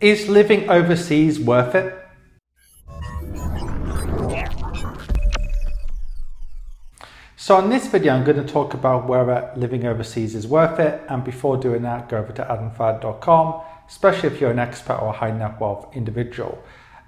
Is 0.00 0.28
living 0.28 0.68
overseas 0.68 1.38
worth 1.38 1.76
it? 1.76 1.94
So 7.36 7.58
in 7.60 7.70
this 7.70 7.86
video, 7.86 8.14
I'm 8.14 8.24
going 8.24 8.44
to 8.44 8.52
talk 8.52 8.74
about 8.74 9.06
whether 9.06 9.52
living 9.54 9.86
overseas 9.86 10.34
is 10.34 10.48
worth 10.48 10.80
it. 10.80 11.00
And 11.08 11.22
before 11.22 11.56
doing 11.58 11.82
that, 11.82 12.08
go 12.08 12.18
over 12.18 12.32
to 12.32 12.42
adamfayed.com, 12.42 13.62
especially 13.86 14.30
if 14.30 14.40
you're 14.40 14.50
an 14.50 14.58
expert 14.58 14.96
or 14.96 15.10
a 15.10 15.12
high 15.12 15.30
net 15.30 15.60
wealth 15.60 15.94
individual. 15.94 16.62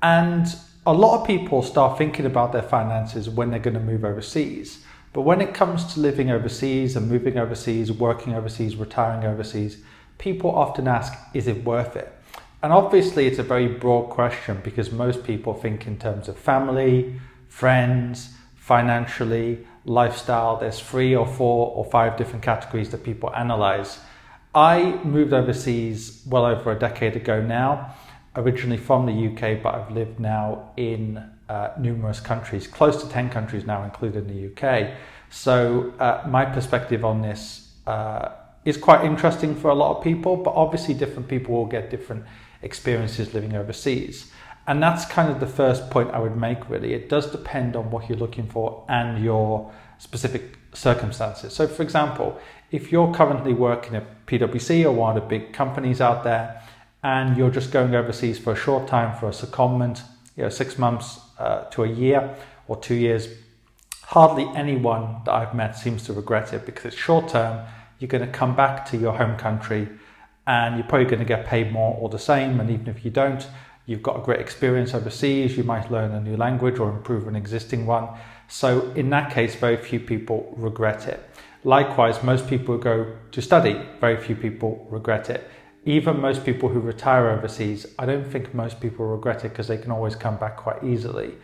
And 0.00 0.46
a 0.86 0.92
lot 0.92 1.20
of 1.20 1.26
people 1.26 1.62
start 1.62 1.98
thinking 1.98 2.26
about 2.26 2.52
their 2.52 2.62
finances 2.62 3.28
when 3.28 3.50
they're 3.50 3.58
going 3.58 3.74
to 3.74 3.80
move 3.80 4.04
overseas. 4.04 4.84
But 5.12 5.22
when 5.22 5.40
it 5.40 5.52
comes 5.52 5.94
to 5.94 6.00
living 6.00 6.30
overseas 6.30 6.94
and 6.94 7.10
moving 7.10 7.38
overseas, 7.38 7.90
working 7.90 8.34
overseas, 8.34 8.76
retiring 8.76 9.26
overseas, 9.26 9.78
people 10.18 10.54
often 10.54 10.86
ask, 10.86 11.12
is 11.34 11.48
it 11.48 11.64
worth 11.64 11.96
it? 11.96 12.14
And 12.62 12.72
obviously, 12.72 13.26
it's 13.26 13.38
a 13.38 13.44
very 13.44 13.68
broad 13.68 14.10
question 14.10 14.60
because 14.64 14.90
most 14.90 15.22
people 15.22 15.54
think 15.54 15.86
in 15.86 15.96
terms 15.96 16.26
of 16.28 16.36
family, 16.36 17.20
friends, 17.48 18.34
financially, 18.56 19.64
lifestyle. 19.84 20.56
There's 20.56 20.80
three 20.80 21.14
or 21.14 21.26
four 21.26 21.72
or 21.74 21.84
five 21.84 22.16
different 22.16 22.42
categories 22.42 22.90
that 22.90 23.04
people 23.04 23.32
analyze. 23.34 24.00
I 24.54 25.00
moved 25.04 25.32
overseas 25.32 26.22
well 26.26 26.44
over 26.44 26.72
a 26.72 26.78
decade 26.78 27.14
ago 27.14 27.40
now, 27.40 27.94
originally 28.34 28.76
from 28.76 29.06
the 29.06 29.28
UK, 29.28 29.62
but 29.62 29.74
I've 29.76 29.92
lived 29.92 30.18
now 30.18 30.72
in 30.76 31.22
uh, 31.48 31.70
numerous 31.78 32.18
countries, 32.18 32.66
close 32.66 33.02
to 33.02 33.08
10 33.08 33.30
countries 33.30 33.64
now, 33.64 33.84
including 33.84 34.26
the 34.26 34.50
UK. 34.50 34.94
So, 35.30 35.92
uh, 36.00 36.26
my 36.26 36.44
perspective 36.44 37.04
on 37.04 37.22
this 37.22 37.72
uh, 37.86 38.30
is 38.64 38.76
quite 38.76 39.04
interesting 39.04 39.54
for 39.54 39.68
a 39.70 39.74
lot 39.74 39.96
of 39.96 40.02
people, 40.02 40.36
but 40.36 40.50
obviously, 40.50 40.94
different 40.94 41.28
people 41.28 41.54
will 41.54 41.66
get 41.66 41.88
different 41.88 42.24
experiences 42.62 43.34
living 43.34 43.54
overseas. 43.54 44.30
And 44.66 44.82
that's 44.82 45.06
kind 45.06 45.30
of 45.30 45.40
the 45.40 45.46
first 45.46 45.90
point 45.90 46.10
I 46.10 46.18
would 46.18 46.36
make, 46.36 46.68
really. 46.68 46.92
It 46.92 47.08
does 47.08 47.30
depend 47.30 47.74
on 47.74 47.90
what 47.90 48.08
you're 48.08 48.18
looking 48.18 48.46
for 48.46 48.84
and 48.88 49.24
your 49.24 49.72
specific 49.98 50.58
circumstances. 50.74 51.54
So, 51.54 51.66
for 51.66 51.82
example, 51.82 52.38
if 52.70 52.92
you're 52.92 53.12
currently 53.14 53.54
working 53.54 53.96
at 53.96 54.26
PwC 54.26 54.84
or 54.84 54.92
one 54.92 55.16
of 55.16 55.22
the 55.22 55.28
big 55.28 55.52
companies 55.52 56.00
out 56.00 56.22
there, 56.22 56.62
and 57.02 57.36
you're 57.36 57.50
just 57.50 57.70
going 57.70 57.94
overseas 57.94 58.38
for 58.38 58.52
a 58.52 58.56
short 58.56 58.88
time 58.88 59.16
for 59.18 59.28
a 59.28 59.32
secondment, 59.32 60.02
you 60.36 60.42
know, 60.42 60.48
six 60.48 60.78
months 60.78 61.20
uh, 61.38 61.64
to 61.70 61.84
a 61.84 61.88
year 61.88 62.36
or 62.66 62.76
two 62.76 62.94
years, 62.94 63.28
hardly 64.02 64.44
anyone 64.54 65.16
that 65.24 65.32
I've 65.32 65.54
met 65.54 65.76
seems 65.76 66.02
to 66.04 66.12
regret 66.12 66.52
it 66.52 66.66
because 66.66 66.86
it's 66.86 66.96
short 66.96 67.28
term. 67.28 67.64
You're 67.98 68.08
going 68.08 68.26
to 68.26 68.32
come 68.32 68.54
back 68.54 68.84
to 68.90 68.96
your 68.96 69.14
home 69.14 69.36
country 69.36 69.88
and 70.48 70.76
you're 70.76 70.86
probably 70.86 71.04
going 71.04 71.18
to 71.18 71.26
get 71.26 71.44
paid 71.46 71.70
more 71.70 71.94
or 72.00 72.08
the 72.08 72.18
same. 72.18 72.58
And 72.58 72.70
even 72.70 72.88
if 72.88 73.04
you 73.04 73.10
don't, 73.10 73.46
you've 73.84 74.02
got 74.02 74.18
a 74.18 74.22
great 74.22 74.40
experience 74.40 74.94
overseas, 74.94 75.58
you 75.58 75.62
might 75.62 75.92
learn 75.92 76.10
a 76.12 76.20
new 76.20 76.38
language 76.38 76.78
or 76.78 76.90
improve 76.90 77.28
an 77.28 77.36
existing 77.36 77.84
one. 77.84 78.08
So, 78.48 78.90
in 78.92 79.10
that 79.10 79.30
case, 79.30 79.54
very 79.54 79.76
few 79.76 80.00
people 80.00 80.54
regret 80.56 81.06
it. 81.06 81.22
Likewise, 81.64 82.22
most 82.22 82.48
people 82.48 82.76
who 82.76 82.82
go 82.82 83.12
to 83.30 83.42
study, 83.42 83.78
very 84.00 84.16
few 84.16 84.34
people 84.34 84.86
regret 84.90 85.28
it. 85.28 85.50
Even 85.84 86.18
most 86.18 86.46
people 86.46 86.70
who 86.70 86.80
retire 86.80 87.28
overseas, 87.28 87.86
I 87.98 88.06
don't 88.06 88.24
think 88.24 88.54
most 88.54 88.80
people 88.80 89.04
regret 89.06 89.44
it 89.44 89.50
because 89.50 89.68
they 89.68 89.76
can 89.76 89.90
always 89.90 90.16
come 90.16 90.38
back 90.38 90.56
quite 90.56 90.82
easily. 90.82 91.34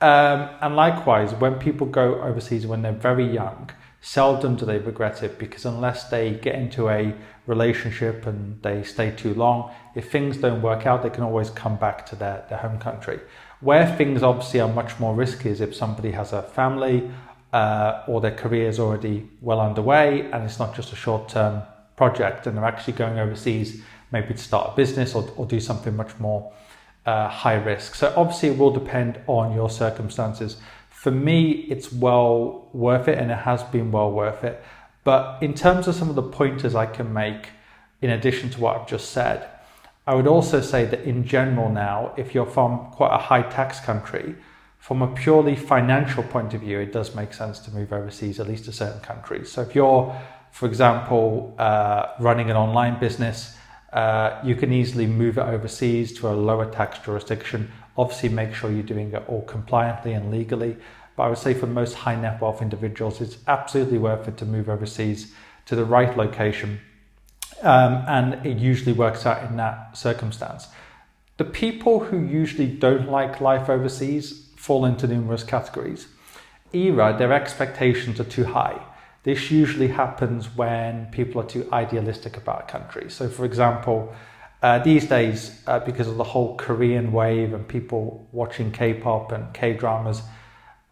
Um, 0.00 0.48
and 0.60 0.74
likewise, 0.74 1.34
when 1.34 1.54
people 1.54 1.86
go 1.86 2.20
overseas 2.20 2.66
when 2.66 2.82
they're 2.82 2.92
very 2.92 3.32
young, 3.32 3.70
seldom 4.00 4.56
do 4.56 4.64
they 4.64 4.78
regret 4.78 5.22
it 5.22 5.38
because 5.38 5.64
unless 5.64 6.08
they 6.08 6.32
get 6.32 6.54
into 6.54 6.88
a 6.88 7.14
relationship 7.46 8.26
and 8.26 8.60
they 8.62 8.82
stay 8.82 9.10
too 9.10 9.34
long, 9.34 9.70
if 9.94 10.10
things 10.10 10.38
don't 10.38 10.62
work 10.62 10.86
out, 10.86 11.02
they 11.02 11.10
can 11.10 11.24
always 11.24 11.50
come 11.50 11.76
back 11.76 12.06
to 12.06 12.16
their, 12.16 12.44
their 12.48 12.58
home 12.58 12.78
country. 12.78 13.20
Where 13.60 13.86
things 13.96 14.22
obviously 14.22 14.60
are 14.60 14.72
much 14.72 14.98
more 14.98 15.14
risky 15.14 15.50
is 15.50 15.60
if 15.60 15.74
somebody 15.74 16.12
has 16.12 16.32
a 16.32 16.42
family 16.42 17.10
uh, 17.52 18.04
or 18.06 18.20
their 18.20 18.34
career 18.34 18.68
is 18.68 18.78
already 18.78 19.28
well 19.42 19.60
underway 19.60 20.30
and 20.30 20.44
it's 20.44 20.58
not 20.58 20.74
just 20.74 20.92
a 20.92 20.96
short 20.96 21.28
term 21.28 21.62
project 21.96 22.46
and 22.46 22.56
they're 22.56 22.64
actually 22.64 22.94
going 22.94 23.18
overseas 23.18 23.82
maybe 24.12 24.32
to 24.32 24.38
start 24.38 24.72
a 24.72 24.76
business 24.76 25.14
or, 25.14 25.30
or 25.36 25.44
do 25.44 25.60
something 25.60 25.94
much 25.94 26.18
more 26.18 26.52
uh, 27.04 27.28
high 27.28 27.54
risk. 27.54 27.94
So 27.94 28.12
obviously 28.16 28.50
it 28.50 28.58
will 28.58 28.70
depend 28.70 29.20
on 29.26 29.54
your 29.54 29.68
circumstances 29.68 30.56
for 31.00 31.10
me, 31.10 31.52
it's 31.70 31.90
well 31.90 32.68
worth 32.74 33.08
it 33.08 33.16
and 33.16 33.30
it 33.30 33.38
has 33.38 33.62
been 33.62 33.90
well 33.90 34.12
worth 34.12 34.44
it. 34.44 34.62
But 35.02 35.42
in 35.42 35.54
terms 35.54 35.88
of 35.88 35.94
some 35.94 36.10
of 36.10 36.14
the 36.14 36.22
pointers 36.22 36.74
I 36.74 36.84
can 36.84 37.10
make, 37.14 37.48
in 38.02 38.10
addition 38.10 38.50
to 38.50 38.60
what 38.60 38.76
I've 38.76 38.86
just 38.86 39.08
said, 39.08 39.48
I 40.06 40.14
would 40.14 40.26
also 40.26 40.60
say 40.60 40.84
that 40.84 41.00
in 41.04 41.26
general 41.26 41.70
now, 41.70 42.12
if 42.18 42.34
you're 42.34 42.44
from 42.44 42.90
quite 42.90 43.14
a 43.14 43.16
high 43.16 43.40
tax 43.40 43.80
country, 43.80 44.34
from 44.78 45.00
a 45.00 45.06
purely 45.06 45.56
financial 45.56 46.22
point 46.22 46.52
of 46.52 46.60
view, 46.60 46.80
it 46.80 46.92
does 46.92 47.14
make 47.14 47.32
sense 47.32 47.60
to 47.60 47.70
move 47.70 47.94
overseas, 47.94 48.38
at 48.38 48.46
least 48.46 48.66
to 48.66 48.72
certain 48.72 49.00
countries. 49.00 49.50
So 49.50 49.62
if 49.62 49.74
you're, 49.74 50.14
for 50.52 50.66
example, 50.66 51.54
uh, 51.58 52.08
running 52.18 52.50
an 52.50 52.58
online 52.58 53.00
business, 53.00 53.56
uh, 53.92 54.40
you 54.44 54.54
can 54.54 54.72
easily 54.72 55.06
move 55.06 55.38
it 55.38 55.42
overseas 55.42 56.12
to 56.18 56.28
a 56.28 56.32
lower 56.34 56.70
tax 56.70 56.98
jurisdiction 57.00 57.70
Obviously, 58.00 58.30
make 58.30 58.54
sure 58.54 58.70
you're 58.70 58.82
doing 58.82 59.12
it 59.12 59.22
all 59.28 59.42
compliantly 59.42 60.14
and 60.14 60.30
legally. 60.30 60.74
But 61.16 61.24
I 61.24 61.28
would 61.28 61.36
say 61.36 61.52
for 61.52 61.66
most 61.66 61.94
high 61.94 62.14
net 62.14 62.40
wealth 62.40 62.62
individuals, 62.62 63.20
it's 63.20 63.36
absolutely 63.46 63.98
worth 63.98 64.26
it 64.26 64.38
to 64.38 64.46
move 64.46 64.70
overseas 64.70 65.34
to 65.66 65.76
the 65.76 65.84
right 65.84 66.16
location. 66.16 66.80
Um, 67.60 68.02
and 68.08 68.46
it 68.46 68.56
usually 68.56 68.94
works 68.94 69.26
out 69.26 69.50
in 69.50 69.58
that 69.58 69.98
circumstance. 69.98 70.68
The 71.36 71.44
people 71.44 72.00
who 72.00 72.24
usually 72.24 72.68
don't 72.68 73.10
like 73.10 73.42
life 73.42 73.68
overseas 73.68 74.48
fall 74.56 74.86
into 74.86 75.06
numerous 75.06 75.44
categories. 75.44 76.06
Either 76.72 77.18
their 77.18 77.34
expectations 77.34 78.18
are 78.18 78.24
too 78.24 78.44
high. 78.44 78.80
This 79.22 79.50
usually 79.50 79.88
happens 79.88 80.54
when 80.56 81.06
people 81.06 81.42
are 81.42 81.46
too 81.46 81.68
idealistic 81.72 82.36
about 82.36 82.62
a 82.62 82.72
country. 82.72 83.10
So, 83.10 83.28
for 83.28 83.44
example, 83.44 84.14
uh, 84.62 84.78
these 84.78 85.06
days, 85.06 85.62
uh, 85.66 85.80
because 85.80 86.08
of 86.08 86.16
the 86.16 86.24
whole 86.24 86.56
Korean 86.56 87.12
wave 87.12 87.52
and 87.52 87.66
people 87.66 88.26
watching 88.32 88.72
K-pop 88.72 89.32
and 89.32 89.52
K-dramas, 89.52 90.22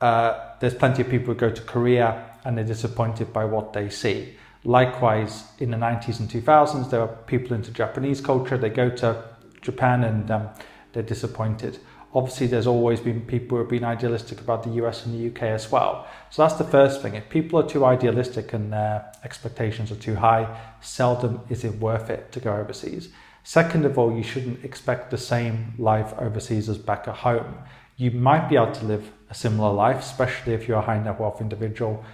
uh, 0.01 0.55
there's 0.61 0.75
plenty 0.75 1.03
of 1.03 1.09
people 1.09 1.35
who 1.35 1.41
go 1.41 1.51
to 1.51 1.63
Korea 1.63 2.37
and 2.45 2.57
they're 2.57 2.65
disappointed 2.65 3.33
by 3.33 3.45
what 3.45 3.73
they 3.73 3.89
see. 3.89 4.35
Likewise, 4.65 5.45
in 5.59 5.71
the 5.71 5.77
90s 5.77 6.21
and 6.21 6.29
2000s, 6.29 6.91
there 6.91 7.01
are 7.01 7.09
people 7.27 7.55
into 7.55 7.71
Japanese 7.71 8.21
culture. 8.21 8.59
They 8.59 8.71
go 8.71 8.91
to 8.91 9.23
Japan 9.63 10.05
and 10.05 10.31
um, 10.31 10.49
they're 10.93 11.03
disappointed. 11.03 11.79
Obviously, 12.15 12.47
there's 12.47 12.67
always 12.67 13.01
been 13.01 13.21
people 13.23 13.57
who 13.57 13.63
have 13.63 13.71
been 13.71 13.85
idealistic 13.85 14.41
about 14.41 14.63
the 14.63 14.71
US 14.83 15.05
and 15.05 15.15
the 15.15 15.29
UK 15.29 15.43
as 15.43 15.71
well. 15.71 16.07
So 16.31 16.43
that's 16.43 16.55
the 16.55 16.65
first 16.65 17.03
thing. 17.03 17.15
If 17.15 17.29
people 17.29 17.59
are 17.61 17.69
too 17.69 17.85
idealistic 17.85 18.55
and 18.55 18.73
their 18.73 19.13
expectations 19.25 19.93
are 19.93 19.97
too 19.97 20.17
high, 20.17 20.59
seldom 20.81 21.41
is 21.51 21.65
it 21.65 21.75
worth 21.79 22.09
it 22.09 22.33
to 22.33 22.41
go 22.41 22.55
overseas. 22.55 23.11
Second 23.45 23.85
of 23.85 23.99
all, 23.99 24.15
you 24.15 24.23
shouldn't 24.23 24.65
expect 24.65 25.11
the 25.11 25.19
same 25.19 25.75
life 25.79 26.13
overseas 26.19 26.69
as 26.69 26.79
back 26.79 27.09
at 27.09 27.17
home. 27.17 27.55
You 27.97 28.11
might 28.11 28.49
be 28.49 28.57
able 28.57 28.73
to 28.73 28.85
live 28.85 29.11
a 29.31 29.35
similar 29.35 29.73
life, 29.73 30.01
especially 30.01 30.55
if 30.55 30.67
you're 30.67 30.79
a 30.79 30.83
high 30.83 31.03
net 31.03 31.21
wealth 31.21 31.41
individual 31.41 32.05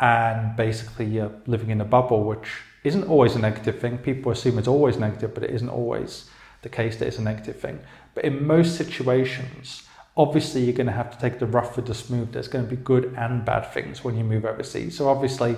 and 0.00 0.56
basically 0.56 1.06
you're 1.06 1.32
living 1.46 1.70
in 1.70 1.80
a 1.80 1.84
bubble, 1.84 2.24
which 2.24 2.48
isn't 2.82 3.04
always 3.04 3.36
a 3.36 3.38
negative 3.38 3.78
thing. 3.78 3.98
People 3.98 4.32
assume 4.32 4.58
it's 4.58 4.68
always 4.68 4.96
negative, 4.96 5.32
but 5.34 5.44
it 5.44 5.50
isn't 5.50 5.68
always 5.68 6.28
the 6.64 6.68
case 6.68 6.96
that 6.96 7.06
it's 7.06 7.18
a 7.18 7.22
negative 7.22 7.60
thing. 7.60 7.78
But 8.14 8.24
in 8.24 8.44
most 8.44 8.76
situations, 8.76 9.84
obviously 10.16 10.64
you're 10.64 10.74
going 10.74 10.88
to 10.88 10.92
have 10.92 11.12
to 11.12 11.18
take 11.18 11.38
the 11.38 11.46
rough 11.46 11.76
with 11.76 11.86
the 11.86 11.94
smooth. 11.94 12.32
There's 12.32 12.48
going 12.48 12.64
to 12.64 12.70
be 12.70 12.80
good 12.82 13.14
and 13.16 13.44
bad 13.44 13.72
things 13.72 14.02
when 14.02 14.16
you 14.16 14.24
move 14.24 14.44
overseas. 14.44 14.96
So 14.96 15.08
obviously, 15.08 15.56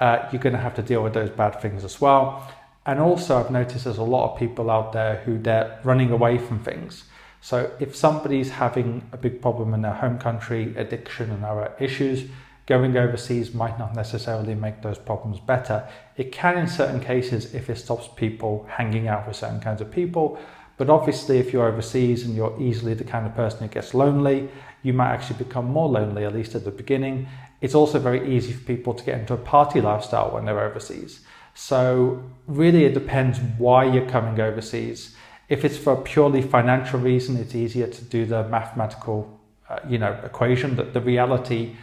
uh, 0.00 0.28
you're 0.30 0.42
going 0.42 0.54
to 0.54 0.60
have 0.60 0.74
to 0.74 0.82
deal 0.82 1.02
with 1.02 1.14
those 1.14 1.30
bad 1.30 1.60
things 1.62 1.84
as 1.84 2.00
well. 2.00 2.50
And 2.86 3.00
also, 3.00 3.38
I've 3.38 3.50
noticed 3.50 3.84
there's 3.84 3.96
a 3.98 4.02
lot 4.02 4.32
of 4.32 4.38
people 4.38 4.70
out 4.70 4.92
there 4.92 5.16
who 5.24 5.38
they're 5.38 5.80
running 5.84 6.10
away 6.10 6.36
from 6.36 6.58
things. 6.58 7.04
So, 7.40 7.70
if 7.78 7.94
somebody's 7.94 8.50
having 8.50 9.08
a 9.12 9.16
big 9.16 9.40
problem 9.40 9.72
in 9.72 9.82
their 9.82 9.94
home 9.94 10.18
country, 10.18 10.74
addiction 10.76 11.30
and 11.30 11.44
other 11.44 11.72
issues, 11.78 12.28
going 12.66 12.96
overseas 12.96 13.52
might 13.52 13.78
not 13.78 13.94
necessarily 13.94 14.54
make 14.54 14.80
those 14.82 14.98
problems 14.98 15.38
better. 15.38 15.86
It 16.16 16.32
can, 16.32 16.56
in 16.56 16.66
certain 16.66 17.00
cases, 17.00 17.54
if 17.54 17.68
it 17.68 17.76
stops 17.76 18.08
people 18.16 18.66
hanging 18.70 19.06
out 19.06 19.26
with 19.26 19.36
certain 19.36 19.60
kinds 19.60 19.80
of 19.80 19.90
people. 19.90 20.38
But 20.76 20.90
obviously, 20.90 21.38
if 21.38 21.52
you're 21.52 21.68
overseas 21.68 22.24
and 22.24 22.34
you're 22.34 22.60
easily 22.60 22.94
the 22.94 23.04
kind 23.04 23.26
of 23.26 23.34
person 23.34 23.60
who 23.60 23.68
gets 23.68 23.94
lonely, 23.94 24.48
you 24.82 24.92
might 24.92 25.12
actually 25.12 25.38
become 25.38 25.66
more 25.66 25.88
lonely, 25.88 26.24
at 26.24 26.34
least 26.34 26.54
at 26.54 26.64
the 26.64 26.70
beginning. 26.70 27.28
It's 27.60 27.74
also 27.74 27.98
very 27.98 28.34
easy 28.34 28.52
for 28.52 28.64
people 28.64 28.94
to 28.94 29.04
get 29.04 29.20
into 29.20 29.34
a 29.34 29.38
party 29.38 29.80
lifestyle 29.80 30.32
when 30.32 30.46
they're 30.46 30.60
overseas. 30.60 31.20
So, 31.54 32.24
really, 32.48 32.84
it 32.84 32.94
depends 32.94 33.38
why 33.58 33.84
you're 33.84 34.08
coming 34.08 34.40
overseas. 34.40 35.14
If 35.48 35.64
it's 35.64 35.76
for 35.76 35.92
a 35.92 36.02
purely 36.02 36.42
financial 36.42 36.98
reason, 36.98 37.36
it's 37.36 37.54
easier 37.54 37.86
to 37.86 38.04
do 38.04 38.26
the 38.26 38.48
mathematical, 38.48 39.38
uh, 39.68 39.78
you 39.88 39.98
know, 39.98 40.18
equation. 40.24 40.74
That 40.76 40.94
the 40.94 41.00
reality 41.00 41.76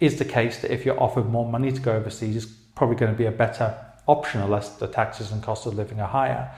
is 0.00 0.18
the 0.18 0.24
case 0.24 0.58
that 0.58 0.72
if 0.72 0.84
you're 0.84 1.00
offered 1.00 1.26
more 1.26 1.48
money 1.48 1.72
to 1.72 1.80
go 1.80 1.92
overseas, 1.92 2.36
it's 2.36 2.52
probably 2.74 2.96
going 2.96 3.12
to 3.12 3.18
be 3.18 3.26
a 3.26 3.32
better 3.32 3.74
option 4.06 4.40
unless 4.40 4.76
the 4.76 4.86
taxes 4.86 5.32
and 5.32 5.42
cost 5.42 5.66
of 5.66 5.74
living 5.74 6.00
are 6.00 6.08
higher. 6.08 6.50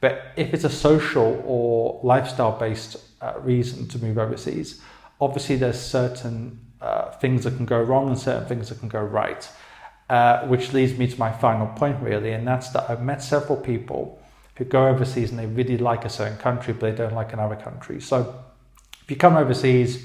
But 0.00 0.32
if 0.36 0.52
it's 0.52 0.64
a 0.64 0.70
social 0.70 1.42
or 1.46 2.00
lifestyle 2.02 2.58
based 2.58 2.96
uh, 3.20 3.34
reason 3.40 3.88
to 3.88 3.98
move 3.98 4.18
overseas, 4.18 4.80
obviously 5.20 5.56
there's 5.56 5.80
certain 5.80 6.60
uh, 6.80 7.12
things 7.12 7.44
that 7.44 7.56
can 7.56 7.66
go 7.66 7.80
wrong 7.80 8.08
and 8.08 8.18
certain 8.18 8.46
things 8.46 8.68
that 8.68 8.80
can 8.80 8.88
go 8.88 9.00
right. 9.02 9.48
Uh, 10.10 10.46
which 10.48 10.72
leads 10.72 10.98
me 10.98 11.06
to 11.06 11.18
my 11.18 11.32
final 11.32 11.66
point, 11.68 11.98
really, 12.02 12.32
and 12.32 12.46
that's 12.46 12.68
that 12.70 12.90
I've 12.90 13.02
met 13.02 13.22
several 13.22 13.56
people 13.56 14.20
who 14.56 14.64
go 14.64 14.88
overseas 14.88 15.30
and 15.30 15.38
they 15.38 15.46
really 15.46 15.78
like 15.78 16.04
a 16.04 16.10
certain 16.10 16.36
country, 16.36 16.74
but 16.74 16.90
they 16.90 16.96
don't 16.96 17.14
like 17.14 17.32
another 17.32 17.56
country. 17.56 18.00
So 18.00 18.34
if 19.02 19.10
you 19.10 19.16
come 19.16 19.36
overseas, 19.36 20.04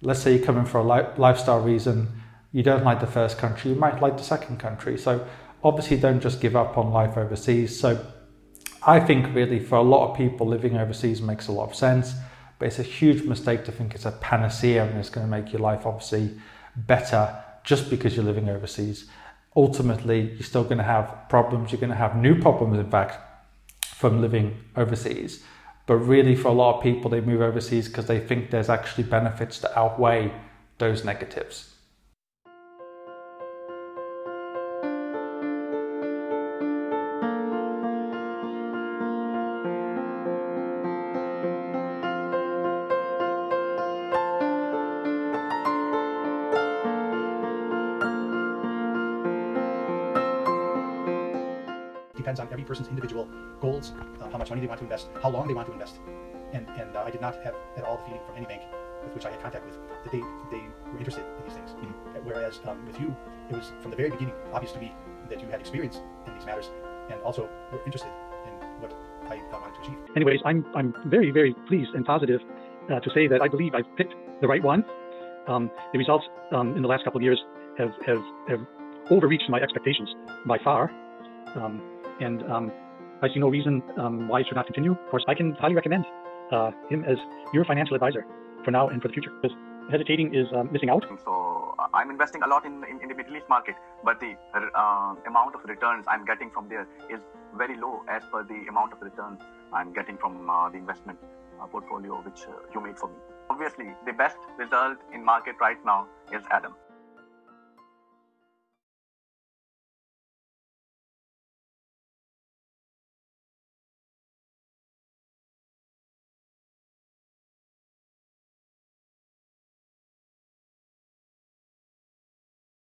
let's 0.00 0.20
say 0.20 0.36
you're 0.36 0.46
coming 0.46 0.64
for 0.64 0.78
a 0.78 0.84
li- 0.84 1.08
lifestyle 1.18 1.60
reason, 1.60 2.08
you 2.52 2.62
don't 2.62 2.84
like 2.84 3.00
the 3.00 3.06
first 3.06 3.38
country, 3.38 3.70
you 3.70 3.76
might 3.76 4.00
like 4.00 4.16
the 4.16 4.22
second 4.22 4.58
country. 4.58 4.98
So 4.98 5.26
obviously, 5.64 5.96
don't 5.98 6.20
just 6.20 6.40
give 6.40 6.54
up 6.54 6.76
on 6.78 6.92
life 6.92 7.16
overseas. 7.16 7.78
So 7.78 8.04
I 8.86 9.00
think 9.00 9.34
really 9.34 9.58
for 9.58 9.76
a 9.76 9.82
lot 9.82 10.10
of 10.10 10.16
people 10.16 10.46
living 10.46 10.76
overseas 10.76 11.22
makes 11.22 11.48
a 11.48 11.52
lot 11.52 11.70
of 11.70 11.74
sense, 11.74 12.14
but 12.58 12.66
it's 12.66 12.78
a 12.78 12.84
huge 12.84 13.24
mistake 13.24 13.64
to 13.64 13.72
think 13.72 13.94
it's 13.94 14.04
a 14.04 14.12
panacea 14.12 14.84
and 14.84 14.98
it's 14.98 15.10
going 15.10 15.26
to 15.26 15.30
make 15.30 15.52
your 15.52 15.60
life 15.60 15.86
obviously 15.86 16.30
better 16.76 17.42
just 17.64 17.90
because 17.90 18.16
you're 18.16 18.24
living 18.24 18.48
overseas. 18.48 19.08
Ultimately, 19.54 20.32
you're 20.32 20.42
still 20.42 20.64
going 20.64 20.78
to 20.78 20.84
have 20.84 21.28
problems. 21.28 21.72
You're 21.72 21.80
going 21.80 21.90
to 21.90 21.96
have 21.96 22.16
new 22.16 22.40
problems, 22.40 22.78
in 22.78 22.90
fact, 22.90 23.18
from 23.84 24.20
living 24.20 24.58
overseas. 24.76 25.44
But 25.86 25.96
really, 25.96 26.34
for 26.34 26.48
a 26.48 26.52
lot 26.52 26.76
of 26.76 26.82
people, 26.82 27.10
they 27.10 27.20
move 27.20 27.40
overseas 27.40 27.88
because 27.88 28.06
they 28.06 28.18
think 28.18 28.50
there's 28.50 28.70
actually 28.70 29.04
benefits 29.04 29.58
that 29.60 29.76
outweigh 29.76 30.32
those 30.78 31.04
negatives. 31.04 31.71
Depends 52.32 52.48
on 52.48 52.52
every 52.52 52.64
person's 52.64 52.88
individual 52.88 53.28
goals, 53.60 53.92
uh, 54.20 54.30
how 54.30 54.38
much 54.38 54.48
money 54.48 54.60
they 54.60 54.66
want 54.66 54.78
to 54.78 54.84
invest, 54.84 55.08
how 55.22 55.28
long 55.28 55.46
they 55.46 55.54
want 55.54 55.66
to 55.66 55.72
invest. 55.72 56.00
And, 56.52 56.66
and 56.80 56.96
uh, 56.96 57.04
I 57.04 57.10
did 57.10 57.20
not 57.20 57.34
have 57.44 57.54
at 57.76 57.84
all 57.84 57.98
the 57.98 58.04
feeling 58.04 58.20
from 58.26 58.36
any 58.36 58.46
bank 58.46 58.62
with 59.04 59.14
which 59.14 59.26
I 59.26 59.30
had 59.30 59.40
contact 59.42 59.66
with 59.66 59.76
that 59.76 60.12
they, 60.12 60.20
they 60.50 60.62
were 60.92 60.98
interested 60.98 61.24
in 61.24 61.44
these 61.44 61.54
things. 61.54 61.70
Mm-hmm. 61.72 62.24
Whereas 62.24 62.60
um, 62.66 62.86
with 62.86 62.98
you, 63.00 63.14
it 63.50 63.56
was 63.56 63.72
from 63.82 63.90
the 63.90 63.96
very 63.96 64.10
beginning 64.10 64.34
obvious 64.52 64.72
to 64.72 64.78
me 64.78 64.92
that 65.28 65.40
you 65.40 65.48
had 65.48 65.60
experience 65.60 66.00
in 66.26 66.34
these 66.34 66.46
matters 66.46 66.70
and 67.10 67.20
also 67.22 67.48
were 67.70 67.84
interested 67.84 68.12
in 68.46 68.52
what 68.80 68.94
I 69.28 69.36
uh, 69.36 69.60
wanted 69.60 69.74
to 69.76 69.80
achieve. 69.82 70.16
Anyways, 70.16 70.40
I'm, 70.44 70.64
I'm 70.74 70.94
very, 71.06 71.30
very 71.30 71.54
pleased 71.68 71.90
and 71.94 72.06
positive 72.06 72.40
uh, 72.90 73.00
to 73.00 73.10
say 73.12 73.26
that 73.28 73.42
I 73.42 73.48
believe 73.48 73.74
I've 73.74 73.90
picked 73.96 74.14
the 74.40 74.48
right 74.48 74.62
one. 74.62 74.84
Um, 75.48 75.70
the 75.92 75.98
results 75.98 76.24
um, 76.52 76.76
in 76.76 76.82
the 76.82 76.88
last 76.88 77.04
couple 77.04 77.18
of 77.18 77.22
years 77.22 77.42
have, 77.76 77.92
have, 78.06 78.22
have 78.48 78.60
overreached 79.10 79.50
my 79.50 79.60
expectations 79.60 80.08
by 80.46 80.56
far. 80.64 80.90
Um, 81.56 81.82
and 82.22 82.42
um, 82.50 82.72
I 83.22 83.28
see 83.28 83.38
no 83.38 83.48
reason 83.48 83.82
um, 83.98 84.28
why 84.28 84.40
it 84.40 84.46
should 84.48 84.56
not 84.56 84.66
continue. 84.66 84.92
Of 84.92 85.10
course, 85.10 85.24
I 85.28 85.34
can 85.34 85.52
highly 85.54 85.74
recommend 85.74 86.04
uh, 86.50 86.70
him 86.88 87.04
as 87.04 87.18
your 87.52 87.64
financial 87.64 87.94
advisor 87.94 88.26
for 88.64 88.70
now 88.70 88.88
and 88.88 89.00
for 89.00 89.08
the 89.08 89.14
future 89.14 89.30
because 89.40 89.56
hesitating 89.90 90.34
is 90.34 90.46
um, 90.54 90.70
missing 90.72 90.90
out. 90.90 91.04
So 91.24 91.74
uh, 91.78 91.86
I'm 91.94 92.10
investing 92.10 92.42
a 92.42 92.48
lot 92.48 92.64
in, 92.64 92.84
in, 92.84 93.00
in 93.02 93.08
the 93.08 93.14
Middle 93.14 93.36
East 93.36 93.48
market, 93.48 93.74
but 94.04 94.20
the 94.20 94.34
uh, 94.54 95.14
amount 95.26 95.54
of 95.54 95.64
returns 95.64 96.04
I'm 96.08 96.24
getting 96.24 96.50
from 96.50 96.68
there 96.68 96.86
is 97.10 97.20
very 97.56 97.76
low 97.76 98.02
as 98.08 98.22
per 98.30 98.42
the 98.44 98.66
amount 98.68 98.92
of 98.92 99.02
returns 99.02 99.40
I'm 99.72 99.92
getting 99.92 100.16
from 100.16 100.48
uh, 100.48 100.68
the 100.68 100.78
investment 100.78 101.18
uh, 101.60 101.66
portfolio 101.66 102.20
which 102.22 102.40
you 102.74 102.80
made 102.80 102.98
for 102.98 103.08
me. 103.08 103.14
Obviously, 103.50 103.94
the 104.06 104.12
best 104.12 104.36
result 104.58 104.98
in 105.12 105.24
market 105.24 105.56
right 105.60 105.78
now 105.84 106.06
is 106.32 106.42
Adam. 106.50 106.74